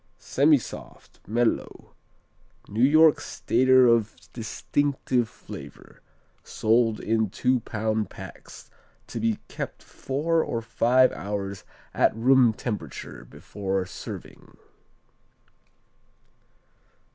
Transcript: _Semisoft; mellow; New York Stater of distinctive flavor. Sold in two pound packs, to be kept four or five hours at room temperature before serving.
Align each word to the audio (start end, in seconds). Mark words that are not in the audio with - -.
_Semisoft; 0.19 1.19
mellow; 1.27 1.93
New 2.67 2.81
York 2.83 3.21
Stater 3.21 3.85
of 3.85 4.15
distinctive 4.33 5.29
flavor. 5.29 6.01
Sold 6.43 6.99
in 6.99 7.29
two 7.29 7.59
pound 7.59 8.09
packs, 8.09 8.71
to 9.05 9.19
be 9.19 9.37
kept 9.47 9.83
four 9.83 10.43
or 10.43 10.59
five 10.63 11.11
hours 11.11 11.63
at 11.93 12.15
room 12.15 12.51
temperature 12.51 13.25
before 13.29 13.85
serving. 13.85 14.57